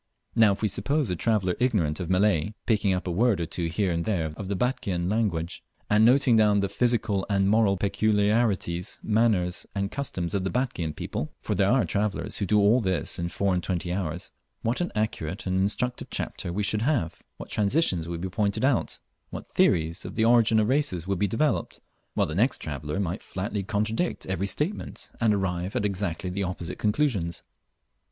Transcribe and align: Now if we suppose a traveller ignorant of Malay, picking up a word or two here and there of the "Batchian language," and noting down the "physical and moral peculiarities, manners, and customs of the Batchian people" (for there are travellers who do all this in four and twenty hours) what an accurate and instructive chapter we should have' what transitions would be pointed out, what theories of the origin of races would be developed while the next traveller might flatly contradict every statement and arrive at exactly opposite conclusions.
Now 0.33 0.51
if 0.53 0.63
we 0.63 0.67
suppose 0.67 1.11
a 1.11 1.15
traveller 1.15 1.53
ignorant 1.59 1.99
of 1.99 2.09
Malay, 2.09 2.55
picking 2.65 2.91
up 2.91 3.05
a 3.05 3.11
word 3.11 3.39
or 3.39 3.45
two 3.45 3.67
here 3.67 3.91
and 3.91 4.03
there 4.03 4.33
of 4.35 4.47
the 4.49 4.55
"Batchian 4.55 5.07
language," 5.07 5.63
and 5.91 6.03
noting 6.03 6.35
down 6.35 6.59
the 6.61 6.69
"physical 6.69 7.23
and 7.29 7.47
moral 7.47 7.77
peculiarities, 7.77 8.99
manners, 9.03 9.67
and 9.75 9.91
customs 9.91 10.33
of 10.33 10.43
the 10.43 10.49
Batchian 10.49 10.95
people" 10.95 11.31
(for 11.39 11.53
there 11.53 11.69
are 11.69 11.85
travellers 11.85 12.39
who 12.39 12.47
do 12.47 12.57
all 12.59 12.81
this 12.81 13.19
in 13.19 13.29
four 13.29 13.53
and 13.53 13.61
twenty 13.61 13.93
hours) 13.93 14.31
what 14.63 14.81
an 14.81 14.91
accurate 14.95 15.45
and 15.45 15.55
instructive 15.61 16.07
chapter 16.09 16.51
we 16.51 16.63
should 16.63 16.81
have' 16.81 17.21
what 17.37 17.51
transitions 17.51 18.07
would 18.07 18.21
be 18.21 18.27
pointed 18.29 18.65
out, 18.65 18.99
what 19.29 19.45
theories 19.45 20.03
of 20.03 20.15
the 20.15 20.25
origin 20.25 20.59
of 20.59 20.67
races 20.67 21.05
would 21.05 21.19
be 21.19 21.27
developed 21.27 21.79
while 22.15 22.25
the 22.25 22.33
next 22.33 22.57
traveller 22.57 22.99
might 22.99 23.21
flatly 23.21 23.61
contradict 23.61 24.25
every 24.25 24.47
statement 24.47 25.11
and 25.21 25.31
arrive 25.31 25.75
at 25.75 25.85
exactly 25.85 26.41
opposite 26.41 26.79
conclusions. 26.79 27.43